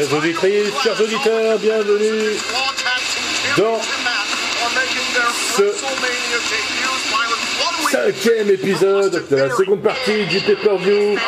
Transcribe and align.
Chers 0.00 0.14
auditrices, 0.14 0.72
chers 0.82 0.98
auditeurs, 0.98 1.58
bienvenue 1.58 2.38
dans 3.58 3.78
ce 5.56 5.74
cinquième 7.90 8.48
épisode 8.48 9.28
de 9.28 9.36
la 9.36 9.50
seconde 9.50 9.82
partie 9.82 10.24
du 10.24 10.40
pay-per-view 10.40 11.18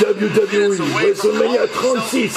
WWE 0.00 0.76
WrestleMania 0.94 1.66
36. 1.66 2.34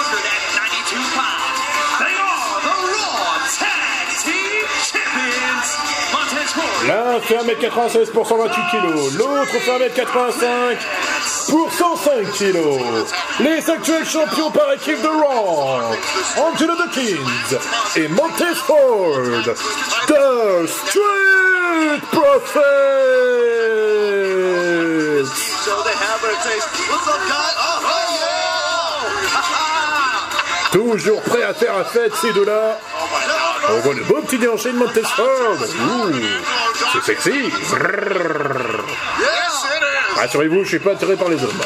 pounds, 1.12 1.58
they 2.00 2.14
are 2.16 2.60
the 2.62 2.76
Raw 2.92 3.38
Tag 3.52 4.08
Team 4.24 4.64
Champions, 4.88 5.68
Montez 6.12 6.50
Ford. 6.52 6.82
L'un 6.88 7.20
fait 7.20 7.36
1m96 7.36 8.12
pour 8.12 8.26
128 8.26 8.70
kg, 8.70 9.16
l'autre 9.18 9.58
fait 9.60 9.78
1m85 9.78 11.31
pour 11.48 11.72
105 11.72 12.30
kg. 12.32 12.58
Les 13.40 13.70
actuels 13.70 14.04
champions 14.04 14.50
par 14.50 14.72
équipe 14.72 15.00
de 15.00 15.08
Raw, 15.08 15.80
Angelo 16.36 16.74
Dawkins 16.76 17.58
et 17.96 18.08
Montez 18.08 18.54
Ford, 18.54 19.20
The 20.06 20.66
Street 20.66 22.00
Profits. 22.10 22.62
Toujours 30.72 31.20
prêts 31.22 31.42
à 31.42 31.52
faire 31.52 31.76
la 31.76 31.84
fête 31.84 32.14
ces 32.14 32.32
deux-là. 32.32 32.78
On 33.68 33.78
voit 33.80 33.94
le 33.94 34.02
beau 34.04 34.20
petit 34.22 34.38
déhanché 34.38 34.72
de 34.72 34.76
Montez 34.78 35.02
Ford. 35.02 35.56
Ouh, 35.60 36.12
c'est 36.92 37.04
sexy. 37.04 37.50
Rassurez-vous, 40.22 40.62
je 40.62 40.68
suis 40.68 40.78
pas 40.78 40.92
attiré 40.92 41.16
par 41.16 41.28
les 41.28 41.42
hommes. 41.42 41.60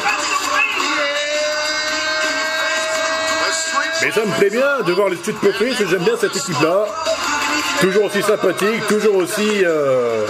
Mais 4.01 4.11
ça 4.11 4.21
me 4.21 4.39
plaît 4.39 4.49
bien 4.49 4.81
de 4.83 4.93
voir 4.93 5.09
les 5.09 5.17
Street 5.17 5.33
Profits, 5.33 5.75
j'aime 5.87 6.03
bien 6.03 6.15
cette 6.19 6.35
équipe-là. 6.35 6.85
Toujours 7.81 8.05
aussi 8.05 8.23
sympathique, 8.23 8.87
toujours 8.87 9.17
aussi... 9.17 9.63
euh, 9.63 10.25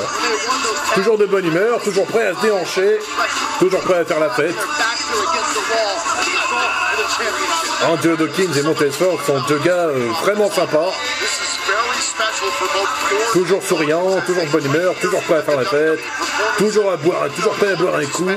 toujours 0.94 1.18
de 1.18 1.26
bonne 1.26 1.46
humeur, 1.46 1.80
toujours 1.82 2.06
prêt 2.08 2.28
à 2.28 2.36
se 2.36 2.42
déhancher, 2.42 3.00
toujours 3.60 3.80
prêt 3.80 4.00
à 4.00 4.04
faire 4.04 4.20
la 4.20 4.30
fête. 4.32 4.56
Angelo 7.88 8.18
Dawkins 8.18 8.54
et 8.58 8.62
Montez 8.64 8.92
Ford 8.92 9.20
sont 9.26 9.40
deux 9.48 9.60
gars 9.60 9.88
euh, 9.88 10.10
vraiment 10.22 10.52
sympas, 10.52 10.92
Toujours 13.34 13.64
souriants, 13.64 14.22
toujours 14.26 14.44
de 14.44 14.50
bonne 14.50 14.66
humeur, 14.66 14.96
toujours 15.00 15.22
prêt 15.24 15.38
à 15.38 15.44
faire 15.44 15.58
la 15.58 15.66
fête, 15.66 16.00
toujours 16.58 16.92
à 16.92 16.98
boire, 16.98 17.30
toujours 17.36 17.54
prêt 17.54 17.72
à 17.72 17.76
boire 17.76 17.96
un 17.96 18.06
coup. 18.06 18.30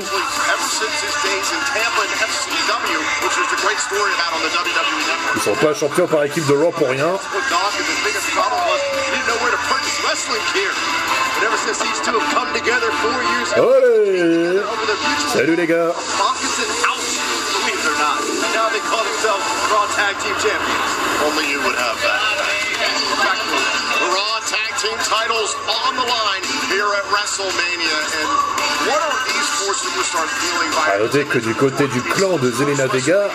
Ils 5.35 5.41
sont 5.41 5.55
pas 5.55 5.73
champions 5.73 6.07
par 6.07 6.23
équipe 6.23 6.45
de 6.45 6.53
Raw 6.53 6.71
pour 6.71 6.89
rien. 6.89 7.17
Allez 13.55 14.61
Salut 15.33 15.55
les 15.55 15.67
gars 15.67 15.93
now 18.53 18.69
they 18.69 18.79
call 18.79 19.03
themselves 19.03 19.43
Raw 19.71 19.87
Tag 19.95 20.15
Team 20.19 20.35
Champions. 20.37 20.91
Only 21.25 21.51
you 21.51 21.59
would 21.63 21.75
have 21.75 21.97
that. 22.03 23.70
Titles 25.11 25.51
on 25.67 25.91
the 25.99 26.07
line 26.07 26.43
here 26.71 26.87
at 26.95 27.03
WrestleMania. 27.11 27.97
And 28.15 28.29
what 28.87 29.01
are 29.03 29.19
these 29.27 29.49
four 29.59 29.73
superstars 29.75 30.31
feeling 30.39 30.71
by 30.71 30.95
À 30.95 30.99
noter 30.99 31.25
que 31.25 31.39
du 31.39 31.53
côté 31.53 31.85
du 31.89 32.01
clan 32.01 32.37
de 32.37 32.49
Zelina 32.49 32.87
Vega, 32.87 33.27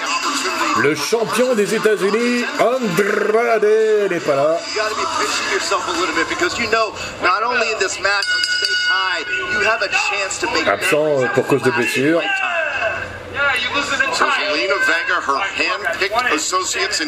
le 0.78 0.94
champion 0.94 1.54
des 1.54 1.74
États-Unis, 1.74 2.44
Andrade, 2.60 4.08
n'est 4.10 4.20
pas 4.20 4.36
là. 4.36 4.56
You 4.74 4.80
got 4.80 4.88
to 4.88 4.96
be 4.96 5.04
pinching 5.20 5.52
yourself 5.52 5.86
a 5.88 5.92
little 6.00 6.14
bit 6.14 6.28
because 6.30 6.58
you 6.58 6.66
know 6.70 6.94
not 7.22 7.42
only 7.44 7.70
in 7.70 7.78
this 7.78 8.00
match 8.00 8.24
on 8.24 8.40
the 8.40 8.52
state 8.56 8.80
tied, 8.88 9.26
you 9.52 9.60
have 9.68 9.82
a 9.82 9.88
chance 10.08 10.38
to 10.40 10.46
make 10.52 10.66
Absent 10.66 11.28
pour 11.34 11.46
cause 11.46 11.62
de 11.62 11.70
blessure. 11.72 12.22
So 12.22 12.22
Zelina 12.22 12.22
Vega, 12.22 13.34
her 13.34 13.34
hand-picked 13.34 13.34
associates 13.36 13.65
in 13.65 13.65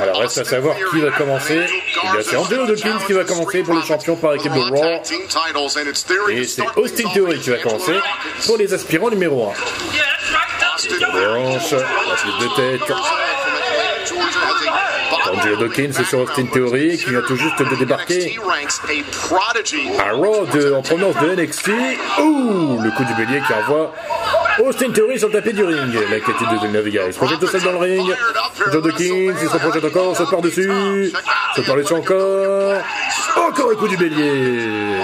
Alors 0.02 0.20
reste 0.20 0.38
à 0.38 0.44
savoir 0.44 0.76
qui 0.90 1.00
va 1.00 1.10
commencer. 1.12 1.66
C'est 2.22 2.36
Angelo 2.36 2.66
Dawkins 2.66 2.98
qui 3.06 3.12
va 3.12 3.24
commencer 3.24 3.62
pour 3.62 3.74
les 3.74 3.82
champions 3.82 4.16
par 4.16 4.34
équipe 4.34 4.52
de 4.52 4.58
Raw. 4.58 5.02
Et 6.38 6.44
c'est 6.44 6.62
Austin 6.76 7.08
Theory 7.14 7.38
qui 7.40 7.50
va 7.50 7.58
commencer 7.58 7.94
pour 8.46 8.56
les 8.56 8.72
aspirants 8.74 9.10
numéro 9.10 9.50
1. 9.50 9.52
Branche, 11.12 11.72
la 11.72 12.14
prise 12.14 12.48
de 12.48 12.54
tête. 12.78 12.92
Angelo 15.30 15.56
Dawkins 15.56 15.90
c'est 15.92 16.04
sur 16.04 16.20
Austin 16.20 16.46
Theory 16.46 16.96
qui 16.96 17.10
vient 17.10 17.20
tout 17.22 17.36
juste 17.36 17.58
de 17.58 17.74
débarquer 17.76 18.38
à 19.98 20.12
Raw 20.12 20.46
de- 20.46 20.72
en 20.72 20.82
provenance 20.82 21.16
de 21.16 21.34
NXT. 21.34 21.68
Ouh, 22.20 22.80
le 22.82 22.90
coup 22.92 23.04
du 23.04 23.14
bélier 23.14 23.42
qui 23.46 23.52
envoie 23.52 23.92
Austin 24.60 24.90
Theory 24.90 25.18
sur 25.18 25.28
le 25.28 25.34
tapis 25.34 25.52
du 25.52 25.64
ring. 25.64 25.94
L'inquiétude 26.10 26.72
de 26.72 26.78
Vega. 26.78 27.02
Il 27.06 27.12
se 27.12 27.18
projette 27.18 27.40
tout 27.40 27.46
seul 27.46 27.62
dans 27.62 27.72
le 27.72 27.78
ring. 27.78 28.14
Joe 28.72 28.82
Dawkins, 28.82 29.34
il 29.40 29.48
se 29.48 29.56
projette 29.56 29.84
encore, 29.84 30.16
saute 30.16 30.30
par-dessus. 30.30 31.12
Saute 31.54 31.66
par-dessus 31.66 31.92
encore. 31.94 32.74
Encore 33.36 33.70
un 33.72 33.74
coup 33.76 33.88
du 33.88 33.96
bélier. 33.96 34.98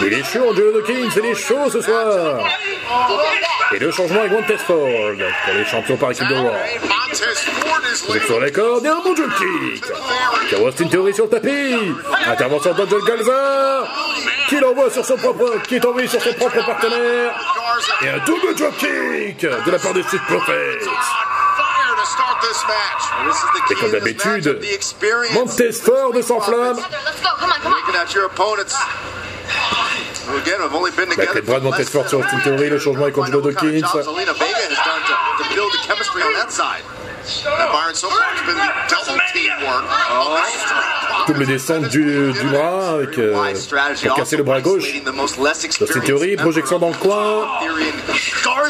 Il 0.00 0.12
est 0.12 0.24
chaud, 0.24 0.54
Joe 0.54 0.72
Dawkins, 0.72 1.10
il 1.16 1.26
est 1.26 1.34
chaud 1.34 1.70
ce 1.70 1.80
soir. 1.80 2.38
Et 3.72 3.78
le 3.78 3.90
changement 3.90 4.20
avec 4.20 4.32
Montez 4.32 4.58
Ford 4.58 4.78
pour 4.86 5.54
les 5.54 5.64
champions 5.64 5.96
par 5.96 6.10
équipe 6.10 6.28
de 6.28 6.34
Raw. 6.34 6.50
Avec 8.08 8.22
sur 8.24 8.40
les 8.40 8.52
cordes 8.52 8.84
et 8.84 8.88
un 8.88 9.00
bon 9.00 9.14
jump 9.14 9.32
kick. 9.36 9.84
Austin 10.58 10.88
Theory 10.88 11.14
sur 11.14 11.24
le 11.24 11.30
tapis. 11.30 11.94
Intervention 12.26 12.72
d'Angel 12.72 13.00
Galza. 13.06 13.84
Qui 14.48 14.56
l'envoie 14.60 14.90
sur 14.90 15.04
son 15.04 15.16
propre, 15.16 15.62
qui 15.66 15.76
est 15.76 15.84
envoyé 15.84 16.08
sur 16.08 16.20
son 16.20 16.32
propre 16.34 16.64
partenaire. 16.64 17.32
Et 18.02 18.08
un 18.08 18.18
double 18.24 18.54
drop 18.54 18.76
kick 18.78 19.40
de 19.40 19.70
la 19.70 19.78
part 19.78 19.94
des 19.94 20.02
Street 20.02 20.20
Profits. 20.26 20.88
Et 23.70 23.74
comme 23.74 23.90
d'habitude, 23.90 24.60
Montez 25.32 25.72
Ford 25.72 26.12
s'enflamme. 26.22 26.78
Avec 31.18 31.34
together 31.34 31.34
les 31.34 31.40
bras 31.42 31.58
de 31.60 31.64
Montez 31.64 31.84
Ford 31.84 32.08
sur 32.08 32.20
Austin 32.20 32.38
Theory, 32.44 32.70
le 32.70 32.78
changement 32.78 33.10
kind 33.10 33.34
of 33.34 33.42
Dawkins. 33.42 33.82
And 37.22 37.70
Byron, 37.72 37.94
so 37.94 38.08
far 38.10 38.32
it's 38.32 38.42
been 38.42 38.56
the 38.56 38.72
double 38.88 39.20
teamwork 39.32 39.84
of 40.10 40.26
the 40.26 40.46
street. 40.58 41.28
Double 41.28 41.46
descente 41.46 41.88
du, 41.88 42.32
du 42.32 42.48
bras 42.48 42.94
avec, 42.94 43.16
euh, 43.18 43.54
pour 44.02 44.14
casser 44.16 44.36
le 44.36 44.42
bras 44.42 44.60
gauche. 44.60 44.84
experienced 45.64 46.04
Theory, 46.04 46.36
projection 46.36 46.80
dans 46.80 46.88
le 46.88 46.94
coin. 46.94 47.46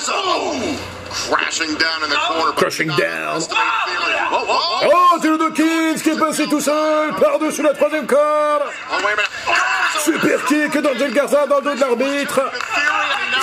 Oh! 0.08 0.76
Crashing 1.10 1.74
down 1.78 2.04
in 2.04 2.10
the 2.10 2.16
corner. 2.16 2.52
Crashing 2.52 2.88
down. 2.88 3.40
Whoa, 3.40 4.44
whoa, 4.44 4.46
whoa. 4.46 4.90
Oh, 4.92 5.16
Angelo 5.16 5.38
Dawkins 5.38 6.02
qui 6.02 6.10
est 6.10 6.18
passé 6.18 6.44
tout 6.46 6.60
seul 6.60 7.14
par-dessus 7.14 7.62
la 7.62 7.72
troisième 7.72 8.06
corde. 8.06 8.64
Oh. 8.90 9.52
Super 9.98 10.44
kick 10.44 10.76
d'Angel 10.78 11.12
Garza 11.12 11.46
dans 11.46 11.58
le 11.58 11.62
dos 11.62 11.74
de 11.74 11.80
l'arbitre. 11.80 12.40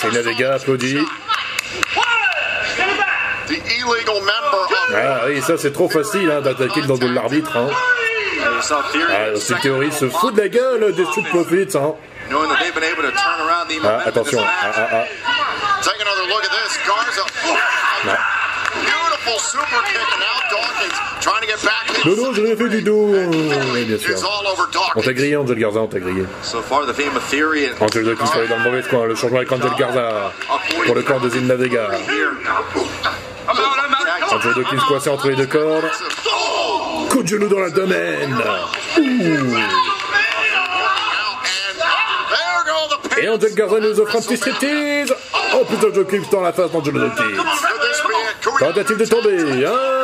Selena 0.02 0.22
Vega 0.22 0.54
applaudit. 0.56 1.00
shot. 1.00 1.08
illegal 2.80 2.88
member 2.88 3.04
of 3.04 3.64
Ah 4.96 5.22
oui, 5.28 5.42
ça 5.42 5.58
c'est 5.58 5.72
trop 5.72 5.90
facile 5.90 6.32
hein, 6.32 6.42
d'attaquer 6.42 6.82
dans 6.82 6.98
de 6.98 7.08
l'arbitre. 7.08 7.56
Hein. 7.56 7.70
Ah, 8.42 9.32
Austin 9.34 9.56
Theory 9.62 9.92
se 9.92 10.10
fout 10.10 10.34
de 10.34 10.42
la 10.42 10.48
gueule 10.48 10.94
des 10.94 11.06
Street 11.06 11.24
Profits. 11.30 11.78
Hein. 11.78 11.94
Ah, 13.84 14.02
attention. 14.06 14.40
Ah, 14.42 14.72
ah, 14.76 14.88
ah. 14.92 15.04
Garza. 16.88 17.22
Non. 18.06 18.14
Back. 21.64 22.06
Non, 22.06 22.34
j'ai 22.34 22.42
rien 22.44 22.56
fait 22.56 22.70
du 22.70 22.84
tout. 22.84 23.14
Oui, 23.74 23.84
bien 23.86 23.98
sûr. 23.98 24.16
On 24.96 25.02
t'a 25.02 25.14
grillé, 25.14 25.36
Angel 25.36 25.58
Garza, 25.58 25.80
on 25.80 25.88
t'a 25.88 26.00
grillé. 26.00 26.24
Angel 27.82 28.06
Dawkins 28.06 28.26
qui 28.26 28.48
dans 28.48 28.58
le 28.58 28.64
mauvais 28.64 28.84
coin. 28.84 29.06
Le 29.06 29.16
changement 29.16 29.38
avec 29.38 29.52
Angel 29.52 29.72
Garza 29.78 30.32
pour 30.86 30.96
le 30.96 31.02
corps 31.02 31.20
de 31.20 31.30
Zelina 31.30 31.56
Vega. 31.56 31.90
Here. 34.32 34.38
Angel 34.40 34.54
Dawkins 34.64 34.84
coincé 34.88 35.10
entre 35.10 35.30
les 35.30 35.36
deux 35.36 35.46
cordes. 35.48 35.90
Coup 37.10 37.24
de 37.24 37.28
genou 37.28 37.48
dans 37.48 37.60
le 37.60 37.72
domaine. 37.72 38.38
Et 43.22 43.28
Angel 43.28 43.54
Garza 43.54 43.80
nous 43.80 44.00
offre 44.00 44.16
un 44.16 44.22
petit 44.22 44.38
striptease. 44.38 45.14
Oh 45.54 45.66
putain, 45.66 45.88
Angel 45.88 46.04
Dawkins 46.04 46.24
dans 46.32 46.42
la 46.42 46.54
face 46.54 46.72
d'Angel 46.72 46.94
Dawkins. 46.94 47.16
Could 47.18 47.82
this 47.82 48.02
be 48.02 48.14
it? 48.14 48.42
Could 48.42 48.54
we- 48.54 48.60
Tentative 48.60 48.98
de 48.98 49.06
tomber. 49.06 49.66
Ah, 49.66 49.99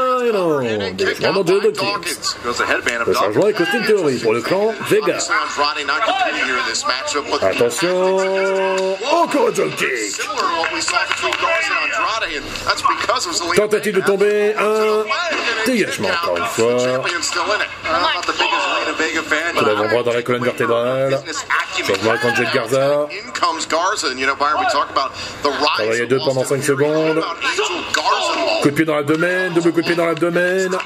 Dégagement 0.94 1.44
d'Angel 1.44 1.72
Dawkins. 1.72 2.36
Goes 2.44 2.58
the 2.58 3.08
Le 3.08 3.14
changement 3.14 3.44
avec 3.44 3.60
Austin 3.62 3.82
Theory 3.84 4.18
pour 4.18 4.34
le 4.34 4.42
clan 4.42 4.74
Vega. 4.90 5.18
Attention. 7.42 8.18
Encore 9.12 9.50
un 9.50 9.54
jump 9.54 9.76
kick. 9.76 9.88
Tentative 13.56 13.96
de 13.96 14.02
tomber. 14.02 14.56
Un 14.58 15.06
dégagement 15.66 16.10
encore 16.10 16.38
une 16.38 16.46
fois. 16.46 16.78
Champion's 16.80 17.26
still 17.26 17.42
in 17.44 17.62
it. 17.62 17.70
I'm 17.86 18.02
not 18.02 18.26
the 18.26 18.34
biggest 18.38 18.66
Zelina 18.66 18.94
Vega 18.98 19.22
fan, 19.22 19.54
Coup 19.54 19.60
but 19.60 19.66
d'avant-bras 19.66 20.04
dans 20.04 20.14
la 20.14 20.22
colonne 20.24 20.44
vertébrale. 20.44 21.20
Changement 21.88 22.12
avec 22.12 22.26
Angel 22.26 22.48
Garza. 22.54 23.08
Travailler 25.76 26.06
deux 26.08 26.18
pendant 26.18 26.42
Austin 26.42 26.56
cinq 26.56 26.62
Theory. 26.66 26.86
secondes. 26.86 27.24
Coup 28.66 28.72
de 28.72 28.76
pied 28.78 28.86
dans 28.86 28.96
l'abdomen. 28.96 29.54
Double 29.54 29.72
coup 29.74 29.82
de 29.82 29.86
pied 29.86 29.96
dans 29.96 30.08
cousin. 30.08 30.80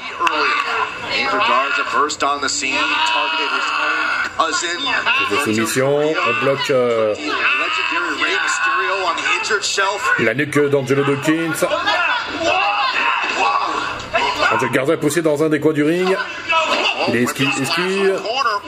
De 5.30 5.36
soumission. 5.44 5.98
On 5.98 6.44
bloque 6.44 6.68
euh, 6.68 7.14
la 10.18 10.34
nuque 10.34 10.58
d'Angelo 10.68 11.04
Dawkins. 11.04 11.66
Angel 14.52 14.70
Garza 14.72 14.92
est 14.92 14.96
poussé 14.98 15.22
dans 15.22 15.42
un 15.42 15.48
des 15.48 15.58
coins 15.58 15.72
du 15.72 15.82
ring. 15.82 16.14
Il 17.08 17.16
est 17.16 17.22
esquive, 17.22 17.48
esquive. 17.62 18.20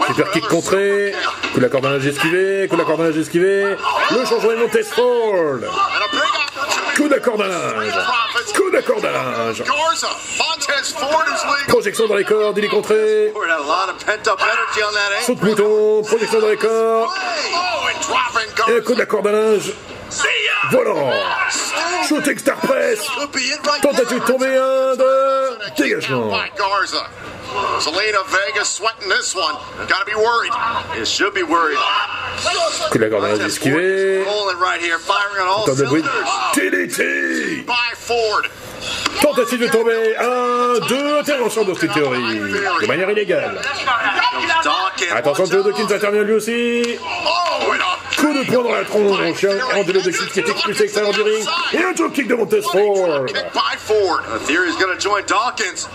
Super 0.06 0.31
kick 0.31 0.49
contré. 0.49 1.14
Coup 1.53 1.59
de 1.59 1.64
la 1.64 1.69
cordonnage 1.69 2.06
esquivé. 2.06 2.67
Coup 2.67 2.76
de 2.76 2.81
la 2.81 2.87
cordonnage 2.87 3.19
esquivé. 3.19 3.76
Le 4.11 4.25
changement 4.25 4.53
est 4.53 4.56
Montez 4.56 4.85
Ford. 6.96 7.04
And 7.04 7.12
a 7.12 7.18
big 7.18 7.24
opportunity. 7.24 8.52
Coup 8.52 8.52
d'accordage. 8.52 8.52
Coup 8.54 8.70
d'accordage. 8.70 9.62
Garza, 9.64 10.08
Montez 10.38 10.92
Ford 10.98 11.24
is 11.26 11.44
legal. 11.44 11.66
Projection 11.68 12.06
dans 12.08 12.16
les 12.16 12.24
cordes. 12.24 12.58
Il 12.58 12.64
est 12.64 12.68
contré. 12.68 13.32
Saut 15.26 15.34
de 15.34 15.44
mouton. 15.44 16.02
Projection 16.06 16.40
dans 16.40 16.48
les 16.48 16.56
cordes. 16.56 17.10
Oh, 17.54 17.88
and 17.88 18.00
dropping 18.00 18.48
Et 18.48 18.60
un 18.60 18.74
Garza. 18.74 18.80
coup 18.82 18.94
d'accordage. 18.94 19.72
Volant. 20.70 21.12
Shooting 22.08 22.38
Star 22.38 22.56
Press. 22.58 23.06
Tentative 23.82 24.20
de 24.20 24.26
tomber. 24.26 24.56
Un, 24.56 24.96
deux. 24.96 25.58
Dégagement. 25.76 26.32
By 27.52 27.60
Garza. 27.60 27.90
Zelina 27.90 28.25
Vega 28.26 28.64
sweating 28.64 29.08
this 29.08 29.34
one. 29.34 29.54
Gotta 29.88 30.04
be 30.04 30.14
worried. 30.14 30.52
It 30.96 31.06
should 31.06 31.34
be 31.34 31.43
worried. 31.43 31.78
Coup 32.90 32.99
de 32.99 33.04
la 33.04 33.10
Montez 33.10 33.38
Ford 33.38 33.46
esquivé. 33.46 34.25
Temps 34.25 35.75
de 35.75 35.84
bruit. 35.84 36.04
TDT. 36.54 37.64
By 37.66 37.94
Ford. 37.96 38.46
Tentative 39.20 39.60
de 39.60 39.69
tomber. 39.69 40.16
Un, 40.19 40.87
deux. 40.88 41.19
Intervention 41.20 41.64
d'Austin 41.64 41.88
Theory. 41.88 42.38
De 42.81 42.87
manière 42.87 43.10
illégale. 43.10 43.60
Attention, 45.14 45.44
Joe 45.46 45.64
Dawkins 45.64 45.94
intervient 45.94 46.22
lui 46.22 46.34
aussi. 46.34 46.99
Oh, 47.00 47.72
Coup 48.16 48.32
de 48.32 48.44
poing 48.44 48.62
dans 48.62 48.72
la 48.72 48.84
tronche. 48.84 49.44
Angelo 49.75 50.00
Dawkins 50.00 50.26
qui 50.32 50.40
est 50.40 50.49
expulsé 50.49 50.84
extérieur 50.84 51.12
du 51.12 51.22
ring. 51.22 51.44
Et 51.72 51.82
un 51.82 51.93
drop 51.93 52.12
kick 52.12 52.28
de 52.28 52.34
Montez 52.34 52.62
Ford. 52.62 53.26
Theory's 54.46 54.76
gonna 54.78 54.99
join 54.99 55.22
Dawkins. 55.26 55.88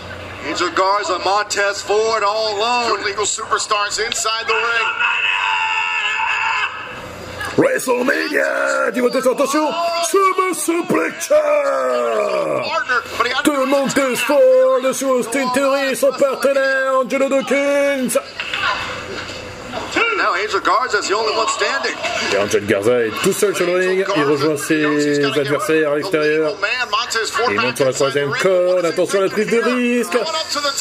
Angel 0.45 0.69
Garza, 0.71 1.19
Montez 1.19 1.81
Ford 1.81 2.23
all 2.23 2.53
Two 2.53 2.59
alone. 2.61 3.03
legal 3.03 3.25
superstars 3.25 3.99
inside 4.05 4.45
the 4.47 4.53
ring. 4.53 4.87
WrestleMania 7.57 8.91
dit 8.93 9.01
Montez 9.01 9.23
Ford, 9.23 9.39
attention. 9.39 9.73
Summer 10.03 10.53
Suplex. 10.53 11.27
Partner, 11.27 13.01
but 13.17 13.25
he 13.27 13.33
had 13.33 13.43
De 13.43 13.65
Montez 13.65 14.19
Ford 14.21 14.93
sur 14.93 15.09
Austin 15.19 15.49
Theory 15.53 15.91
et 15.91 15.95
son 15.95 16.11
partenaire 16.11 16.99
Angelo 16.99 17.29
Dawkins. 17.29 18.17
Now 20.17 20.33
Angel 20.35 20.59
Garza's 20.61 21.07
the 21.07 21.13
only 21.13 21.35
one 21.35 21.47
standing. 21.47 21.95
Et 22.33 22.37
Angel 22.37 22.65
Garza 22.65 23.05
est 23.05 23.11
tout 23.21 23.33
seul 23.33 23.55
sur 23.55 23.67
le 23.67 23.75
ring. 23.75 24.05
Il 24.15 24.23
rejoint 24.23 24.57
ses 24.57 25.23
adversaires 25.25 25.91
à 25.91 25.95
l'extérieur. 25.95 26.53
Il 27.49 27.61
monte 27.61 27.77
sur 27.77 27.85
la 27.85 27.93
troisième 27.93 28.31
corde. 28.31 28.85
Attention 28.85 29.19
à 29.19 29.23
la 29.23 29.29
prise 29.29 29.47
de 29.47 29.59
risque. 29.59 30.17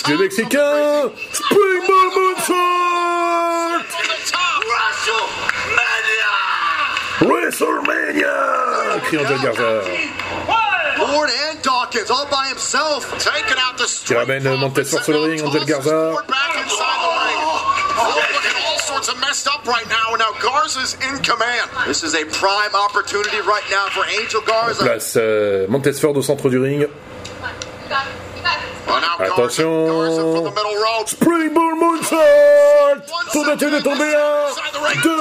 Le 0.09 0.17
Mexicain. 0.17 1.11
Springboard 1.33 2.15
Moonsault. 2.17 2.53
WrestleMania 7.21 8.56
crie 9.06 9.19
Angel 9.19 9.38
Garza. 9.38 9.83
Ford 10.97 11.31
and 11.31 11.62
Dawkins 11.62 12.11
all 12.11 12.27
by 12.27 12.49
himself. 12.49 13.06
Taking 13.19 13.59
out 13.59 13.77
the 13.79 13.87
Qui 14.05 14.15
ramène 14.15 14.56
Montez 14.56 14.85
Ford 14.85 15.03
sur 15.03 15.12
le 15.12 15.21
ring. 15.21 15.43
Angel 15.44 15.65
Garza. 15.65 16.12
Back 18.96 18.96
inside 18.96 18.96
the 18.96 18.96
ring. 18.96 18.96
Ford 18.96 18.96
looking 18.96 18.96
all 18.96 18.96
sorts 18.96 19.08
of 19.08 19.20
messed 19.20 19.47
up 19.49 19.64
right 19.66 19.87
now, 19.88 20.11
and 20.11 20.18
now 20.18 20.32
Garza's 20.40 20.94
in 20.94 21.18
command. 21.23 21.71
This 21.87 22.02
is 22.02 22.14
a 22.14 22.25
prime 22.25 22.75
opportunity 22.75 23.40
right 23.40 23.62
now 23.71 23.87
for 23.90 24.04
Angel 24.21 24.40
Garza. 24.42 24.85
Place 24.85 25.16
euh, 25.16 25.66
Montez 25.68 26.00
Ford 26.00 26.16
au 26.16 26.23
centre 26.23 26.49
du 26.49 26.59
ring. 26.61 26.80
Well, 26.80 26.90
now 29.00 29.16
Garza, 29.18 29.32
Attention. 29.35 29.87
Garza 29.87 30.23
from 30.23 30.44
the 30.44 30.50
middle 30.50 30.76
rope. 30.76 31.09
Springboard 31.09 31.78
Moonsault 31.78 33.02
Tentative 33.32 33.71
de 33.71 33.80
tomber 33.80 34.14
un, 34.14 34.49
deux, 35.02 35.16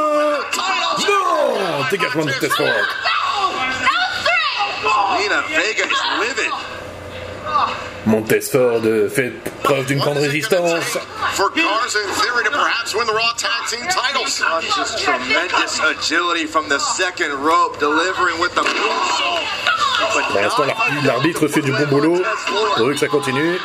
non 1.07 1.83
Dégagement 1.89 2.25
de 2.25 2.31
Montez 2.31 2.49
Ford. 2.49 2.87
Lena 5.17 5.41
Vega 5.49 5.85
is 5.85 6.01
livid. 6.19 6.51
Montez 8.05 8.41
Ford 8.41 8.81
euh, 8.85 9.09
fait 9.09 9.31
preuve 9.63 9.85
d'une 9.87 9.97
grande 9.99 10.17
résistance. 10.17 10.69
For 11.33 11.49
Garza 11.55 11.97
in 11.99 12.13
theory 12.21 12.43
to 12.43 12.51
perhaps 12.51 12.93
win 12.93 13.07
the 13.07 13.11
Raw 13.13 13.33
Tag 13.35 13.65
Team 13.67 13.81
titles. 13.89 14.41
Uh, 14.41 14.61
Just 14.61 14.99
tremendous 15.03 15.79
agility 15.81 16.45
from 16.45 16.69
the 16.69 16.77
second 16.79 17.31
rope, 17.43 17.79
delivering 17.79 18.39
with 18.39 18.53
the 18.53 18.61
moonsault. 18.61 19.41
But 20.13 20.23
Pour 20.31 20.41
l'instant, 20.41 20.65
l'ar- 20.65 20.87
l'arbitre 21.03 21.47
fait 21.47 21.61
du 21.61 21.71
bon 21.71 21.85
boulot. 21.87 22.21
Pourvu 22.77 22.93
que 22.93 22.99
ça 22.99 23.07
continue. 23.07 23.57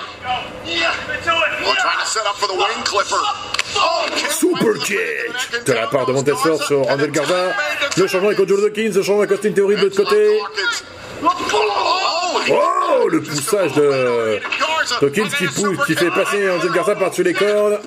Oh, 3.76 4.06
Super 4.30 4.74
kick 4.82 5.64
de 5.66 5.72
la 5.72 5.86
part 5.86 6.06
de 6.06 6.12
Montez 6.12 6.32
Ford 6.34 6.62
sur 6.62 6.80
Angel 6.88 7.10
Garza. 7.10 7.52
Le 7.96 8.06
changement 8.06 8.28
avec 8.28 8.40
Angelo 8.40 8.62
Dawkins, 8.62 8.92
le 8.94 9.02
changement 9.02 9.18
avec 9.18 9.32
Austin 9.32 9.52
Theory 9.52 9.76
de 9.76 9.82
l'autre 9.82 9.96
côté. 9.96 10.40
Oh, 11.22 11.28
Oh, 12.52 12.64
le 13.10 13.22
poussage 13.22 13.72
de 13.74 14.40
Dawkins 15.00 15.28
qui 15.36 15.46
pousse, 15.46 15.86
qui 15.86 15.94
fait 15.94 16.10
passer 16.10 16.50
Angel 16.50 16.70
Garza 16.72 16.94
par-dessus 16.94 17.22
les 17.22 17.34
cordes. 17.34 17.80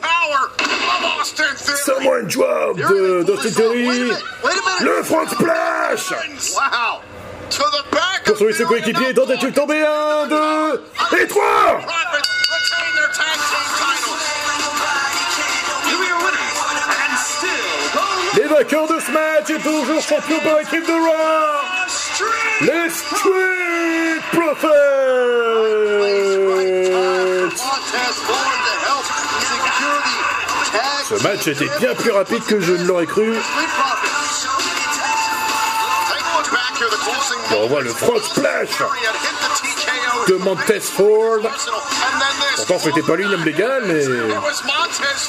Samoan 1.86 2.28
drop 2.28 2.78
de 2.78 3.24
d'Austin 3.24 3.52
Theory. 3.52 4.12
Le 4.82 5.04
front 5.04 5.28
splash 5.28 6.14
pour 8.26 8.38
sauver 8.38 8.54
ses 8.54 8.64
coéquipiers. 8.64 9.14
Tentative 9.14 9.50
de 9.50 9.56
tomber. 9.56 9.84
Un, 9.86 10.28
deux 10.28 10.84
et 11.20 11.28
trois 11.28 11.82
Profit 11.82 12.24
retain 12.50 12.90
their 12.96 13.12
tag 13.12 13.38
team 13.50 13.66
titles. 13.78 14.20
Here 15.86 16.00
we 16.00 16.08
are 16.08 16.22
winners, 16.24 16.58
and 17.04 17.14
still 17.20 17.74
the 17.94 18.42
Les 18.42 18.48
vainqueurs 18.48 18.88
de 18.88 19.00
ce 19.00 19.12
match 19.12 19.50
et 19.50 19.60
toujours 19.62 20.02
champions 20.02 20.40
par 20.40 20.60
équipe 20.62 20.88
de 20.88 20.94
Raw. 20.94 21.73
Les 22.62 22.90
Street 22.90 24.22
Profits 24.32 24.68
Ce 31.10 31.24
match 31.24 31.48
était 31.48 31.70
bien 31.80 31.94
plus 31.96 32.12
rapide 32.12 32.44
que 32.46 32.60
je 32.60 32.74
ne 32.74 32.86
l'aurais 32.86 33.06
cru. 33.06 33.34
On 37.56 37.68
voit 37.68 37.82
le 37.82 37.94
front 37.94 38.20
splash 38.22 38.70
de 40.28 40.36
Montez 40.36 40.80
Ford. 40.80 41.40
Pourtant, 42.56 42.80
ce 42.80 42.88
n'était 42.88 43.02
pas 43.02 43.16
lui 43.16 43.26
l'homme 43.26 43.44
légal, 43.44 43.84
mais 43.86 44.06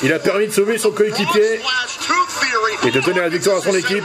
il 0.03 0.13
a 0.13 0.19
permis 0.19 0.49
de 0.49 0.53
sauver 0.53 0.79
son 0.79 0.91
coéquipier 0.91 1.61
et 2.85 2.91
de 2.91 3.01
donner 3.01 3.21
la 3.21 3.29
victoire 3.29 3.59
à 3.59 3.61
son 3.63 3.75
équipe. 3.75 4.05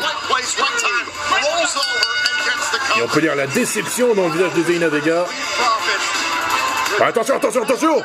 Et 2.97 3.01
on 3.01 3.07
peut 3.07 3.21
dire 3.21 3.35
la 3.35 3.47
déception 3.47 4.13
dans 4.13 4.27
le 4.27 4.31
visage 4.31 4.53
de 4.53 4.63
Zelina 4.63 4.87
Vega. 4.89 5.25
Attention, 7.01 7.35
attention, 7.35 7.63
attention 7.63 8.03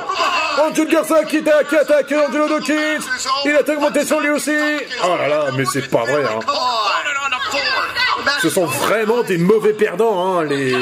Angel 0.69 0.87
Garza 0.87 1.25
qui, 1.25 1.39
attaque, 1.39 1.69
qui 1.69 1.77
attaque 1.77 2.13
Angelo 2.13 2.49
Dawkins 2.49 3.01
Il 3.45 3.57
attaque 3.57 3.81
Montesson 3.81 4.21
lui 4.21 4.31
aussi 4.31 4.57
Oh 5.05 5.17
là 5.19 5.27
là, 5.27 5.47
mais 5.57 5.65
c'est 5.65 5.91
pas 5.91 6.05
vrai, 6.05 6.25
hein. 6.25 6.39
Ce 8.41 8.51
sont 8.51 8.67
vraiment 8.67 9.23
des 9.23 9.39
mauvais 9.39 9.73
perdants, 9.73 10.39
hein, 10.39 10.45
les... 10.45 10.77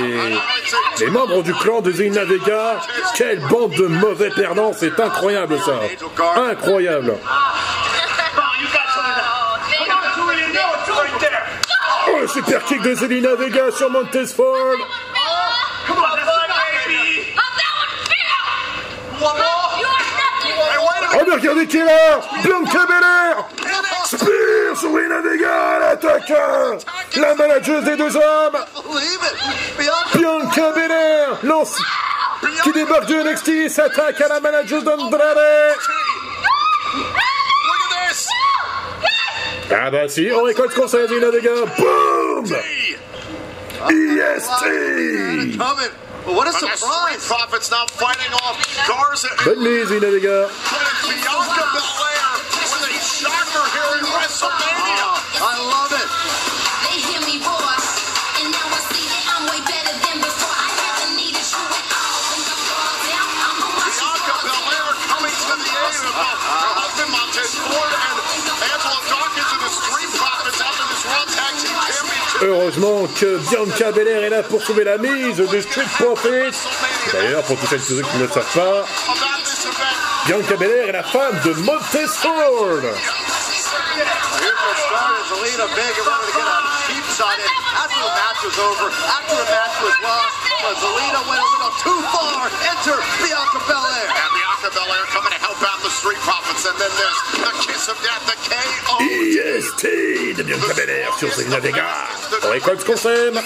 les 1.01 1.07
membres 1.11 1.43
du 1.43 1.55
clan 1.55 1.81
de 1.81 1.91
Zelina 1.91 2.25
Vega. 2.25 2.81
Quelle 3.15 3.41
bande 3.49 3.73
de 3.73 3.87
mauvais 3.87 4.31
perdants, 4.31 4.73
c'est 4.79 4.99
incroyable 5.01 5.59
ça 5.65 5.81
Incroyable 6.51 7.15
Oh, 12.23 12.25
le 12.25 12.29
super 12.29 12.65
kick 12.67 12.81
de 12.83 12.95
Zelina 12.95 13.35
Vega 13.35 13.71
sur 13.77 13.91
Montez 13.91 14.27
Ford 14.27 14.77
Oh 21.15 21.25
mais 21.27 21.35
regardez 21.35 21.67
qui 21.67 21.79
est 21.79 21.85
là. 21.85 22.21
Bianca 22.45 22.87
Belair 22.87 23.49
Spear 24.05 24.77
sur 24.77 24.93
Zelina 24.93 25.21
Vega, 25.21 25.79
l'attaque. 25.81 26.33
La 27.17 27.35
manageuse 27.35 27.85
des 27.85 27.97
deux 27.97 28.17
hommes. 28.17 28.59
Bianca 30.15 30.71
Belair 30.77 31.39
lance. 31.43 31.77
Qui 32.63 32.73
débarque 32.73 33.07
du 33.07 33.17
NXT 33.17 33.69
s'attaque 33.69 34.21
à 34.21 34.29
la 34.29 34.41
manageuse 34.41 34.85
d'Andrade 34.85 35.39
Ah 39.71 39.91
bah 39.91 40.09
si, 40.09 40.31
on 40.35 40.43
récolte 40.43 40.73
ce 40.73 40.81
qu'on 40.81 40.89
sait, 40.89 41.07
Zelina 41.07 41.31
Vega 41.31 41.51
Boom 41.79 42.47
EST 43.91 45.59
What 46.27 46.47
a 46.47 46.53
surprise! 46.53 47.27
Profits 47.27 47.71
now 47.71 47.85
fighting 47.87 48.33
off 48.35 48.57
Garza. 48.87 49.29
Bonne 49.45 49.63
nuit, 49.63 49.87
Zelina 49.87 50.11
Vega 50.11 50.49
Bianca 51.09 51.65
Belair 51.73 52.12
Heureusement 72.63 73.09
que 73.19 73.39
Bianca 73.51 73.91
Belair 73.91 74.23
est 74.23 74.31
là 74.31 74.45
pour 74.45 74.63
sauver 74.63 74.85
la 74.85 74.97
mise 74.97 75.37
des 75.39 75.63
Street 75.63 75.83
Profits. 75.99 76.57
D'ailleurs, 77.13 77.43
pour 77.43 77.59
tous 77.59 77.67
celles 77.67 77.81
et 77.81 77.83
ceux 77.83 78.03
qui 78.03 78.17
ne 78.19 78.23
le 78.23 78.29
savent 78.29 78.55
pas, 78.55 78.87
Bianca 80.27 80.55
Belair 80.57 80.91
est 80.91 80.93
la 80.93 81.03
femme 81.03 81.41
de 81.45 81.55
Montez 81.55 82.07
Ford. 82.07 82.83
Here's 82.85 82.95
what 84.63 84.79
started 84.79 85.27
Zelina 85.27 85.67
but 90.63 90.79
Zelina 90.79 91.21
went 91.27 91.43
a 91.43 91.49
little 91.59 91.75
too 91.83 91.99
far. 92.15 92.47
Enter 92.71 92.97
Bianca 93.19 93.61
Belair. 93.67 94.07
and 94.15 94.31
Bianca 94.31 94.71
Belair 94.71 95.05
coming 95.11 95.33
to 95.35 95.41
help 95.43 95.59
out 95.59 95.83
the 95.83 95.91
Street 95.91 96.23
Profits, 96.23 96.65
and 96.71 96.77
then 96.79 96.93
there's 96.95 97.21
the 97.43 97.53
kiss 97.67 97.89
of 97.91 97.99
death, 97.99 98.23
the 98.31 98.39
KO. 98.47 99.03
IST 99.03 99.83
de 100.39 100.43
Bianca 100.43 100.75
Belair 100.75 101.13
sur 101.19 101.31
Zelina 101.35 101.59
Vega. 101.59 102.07
On 102.45 102.51
récolte 102.51 102.81
ce 102.81 102.87
qu'on 102.87 102.97
EST. 102.97 103.43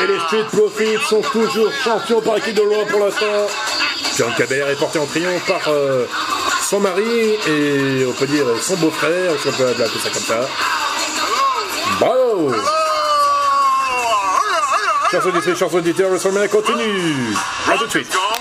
Et 0.00 0.06
les 0.06 0.20
Street 0.20 0.46
Profits 0.52 0.98
sont 1.08 1.22
toujours 1.22 1.72
champions 1.72 2.20
par 2.20 2.36
équipe 2.36 2.54
de 2.54 2.62
loi 2.62 2.84
pour 2.86 3.00
l'instant. 3.00 3.48
Bianca 4.16 4.46
Belair 4.46 4.68
est 4.68 4.76
portée 4.76 4.98
en 4.98 5.06
triomphe 5.06 5.46
par 5.46 5.66
euh, 5.68 6.06
son 6.62 6.80
mari 6.80 7.38
et 7.46 8.06
on 8.06 8.12
peut 8.12 8.26
dire 8.26 8.44
son 8.60 8.76
beau-frère, 8.76 9.32
si 9.40 9.48
on 9.48 9.52
peut 9.52 9.68
appeler 9.68 10.00
ça 10.02 10.10
comme 10.10 10.22
ça. 10.22 10.48
Bravo 11.98 12.52
Chers 15.12 15.26
auditeurs, 15.26 15.56
chers 15.58 15.74
auditeurs, 15.74 16.10
WrestleMania 16.10 16.48
continue. 16.48 17.36
A 17.70 17.76
tout 17.76 17.84
de 17.84 17.90
suite. 17.90 18.32